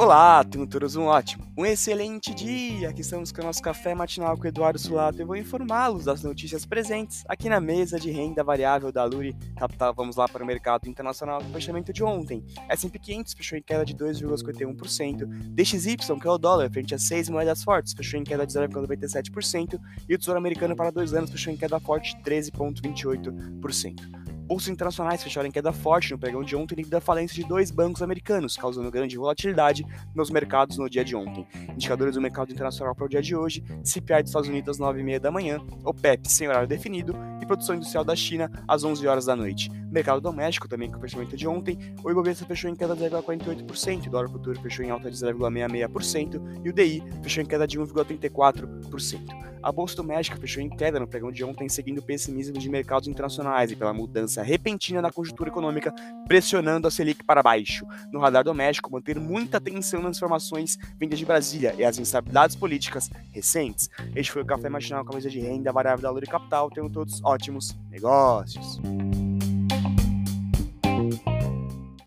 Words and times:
Olá, 0.00 0.42
tenham 0.42 0.66
todos 0.66 0.96
um 0.96 1.04
ótimo, 1.04 1.44
um 1.58 1.66
excelente 1.66 2.32
dia! 2.32 2.88
Aqui 2.88 3.02
estamos 3.02 3.30
com 3.30 3.42
o 3.42 3.44
nosso 3.44 3.60
café 3.60 3.94
matinal 3.94 4.34
com 4.34 4.44
o 4.44 4.46
Eduardo 4.46 4.78
Sulato 4.78 5.20
e 5.20 5.24
vou 5.26 5.36
informá-los 5.36 6.06
das 6.06 6.22
notícias 6.22 6.64
presentes 6.64 7.22
aqui 7.28 7.50
na 7.50 7.60
mesa 7.60 8.00
de 8.00 8.10
renda 8.10 8.42
variável 8.42 8.90
da 8.90 9.04
Luri 9.04 9.36
Capital. 9.58 9.92
Vamos 9.92 10.16
lá 10.16 10.26
para 10.26 10.42
o 10.42 10.46
mercado 10.46 10.88
internacional 10.88 11.42
com 11.42 11.50
o 11.50 11.52
fechamento 11.52 11.92
de 11.92 12.02
ontem. 12.02 12.42
S&P 12.70 12.98
500 12.98 13.34
fechou 13.34 13.58
em 13.58 13.62
queda 13.62 13.84
de 13.84 13.94
2,51%, 13.94 15.26
DXY, 15.50 15.96
que 16.18 16.26
é 16.26 16.30
o 16.30 16.38
dólar, 16.38 16.70
frente 16.70 16.94
a 16.94 16.98
seis 16.98 17.28
moedas 17.28 17.62
fortes, 17.62 17.92
fechou 17.92 18.18
em 18.18 18.24
queda 18.24 18.46
de 18.46 18.54
0,97% 18.54 19.78
e 20.08 20.14
o 20.14 20.18
Tesouro 20.18 20.38
Americano 20.38 20.74
para 20.74 20.90
dois 20.90 21.12
anos 21.12 21.28
fechou 21.28 21.52
em 21.52 21.58
queda 21.58 21.78
forte 21.78 22.16
de 22.16 22.22
13,28%. 22.22 24.19
Bolsas 24.50 24.68
internacionais 24.68 25.22
fecharam 25.22 25.46
em 25.48 25.52
queda 25.52 25.72
forte 25.72 26.10
no 26.10 26.18
pregão 26.18 26.42
de 26.42 26.56
ontem 26.56 26.74
devido 26.74 26.94
à 26.94 27.00
falência 27.00 27.40
de 27.40 27.48
dois 27.48 27.70
bancos 27.70 28.02
americanos, 28.02 28.56
causando 28.56 28.90
grande 28.90 29.16
volatilidade 29.16 29.86
nos 30.12 30.28
mercados 30.28 30.76
no 30.76 30.90
dia 30.90 31.04
de 31.04 31.14
ontem. 31.14 31.46
Indicadores 31.72 32.16
do 32.16 32.20
mercado 32.20 32.50
internacional 32.50 32.92
para 32.92 33.04
o 33.04 33.08
dia 33.08 33.22
de 33.22 33.36
hoje, 33.36 33.62
CPI 33.84 34.22
dos 34.22 34.30
Estados 34.30 34.48
Unidos 34.48 34.70
às 34.70 34.84
9h30 34.84 35.20
da 35.20 35.30
manhã, 35.30 35.60
OPEP 35.84 36.28
sem 36.28 36.48
horário 36.48 36.66
definido 36.66 37.14
e 37.40 37.46
produção 37.46 37.76
industrial 37.76 38.02
da 38.02 38.16
China 38.16 38.50
às 38.66 38.82
11 38.82 39.06
horas 39.06 39.26
da 39.26 39.36
noite. 39.36 39.70
Mercado 39.90 40.20
doméstico 40.20 40.68
também 40.68 40.90
com 40.90 40.98
o 40.98 41.00
fechamento 41.00 41.36
de 41.36 41.48
ontem, 41.48 41.78
o 42.02 42.10
Ibovespa 42.10 42.46
fechou 42.46 42.70
em 42.70 42.76
queda 42.76 42.94
de 42.94 43.02
0,48%, 43.02 44.06
o 44.06 44.10
dólar 44.10 44.28
futuro 44.28 44.60
fechou 44.60 44.84
em 44.84 44.90
alta 44.90 45.10
de 45.10 45.16
0,66% 45.16 46.60
e 46.64 46.70
o 46.70 46.72
DI 46.72 47.02
fechou 47.22 47.42
em 47.42 47.46
queda 47.46 47.66
de 47.66 47.78
1,34%. 47.78 49.50
A 49.62 49.70
Bolsa 49.70 49.96
do 49.96 50.04
México 50.04 50.38
fechou 50.38 50.62
em 50.62 50.70
queda 50.70 50.98
no 50.98 51.06
pregão 51.06 51.30
de 51.30 51.44
ontem, 51.44 51.68
seguindo 51.68 51.98
o 51.98 52.02
pessimismo 52.02 52.56
de 52.56 52.68
mercados 52.68 53.08
internacionais 53.08 53.70
e 53.70 53.76
pela 53.76 53.92
mudança 53.92 54.42
repentina 54.42 55.02
na 55.02 55.12
conjuntura 55.12 55.50
econômica, 55.50 55.92
pressionando 56.26 56.88
a 56.88 56.90
Selic 56.90 57.22
para 57.24 57.42
baixo. 57.42 57.84
No 58.10 58.20
radar 58.20 58.42
doméstico, 58.42 58.90
manter 58.90 59.20
muita 59.20 59.58
atenção 59.58 60.00
nas 60.00 60.16
informações 60.16 60.78
vindas 60.98 61.18
de 61.18 61.26
Brasília 61.26 61.74
e 61.76 61.84
as 61.84 61.98
instabilidades 61.98 62.56
políticas 62.56 63.10
recentes. 63.32 63.90
Este 64.16 64.32
foi 64.32 64.42
o 64.42 64.46
Café 64.46 64.70
Matinal 64.70 65.04
com 65.04 65.12
a 65.12 65.16
mesa 65.16 65.28
de 65.28 65.40
renda 65.40 65.70
variável 65.72 66.02
da 66.02 66.10
Lura 66.10 66.26
Capital. 66.26 66.70
Tenham 66.70 66.88
todos 66.88 67.22
ótimos 67.22 67.76
negócios. 67.90 68.80